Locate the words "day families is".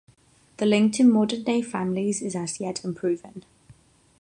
1.43-2.35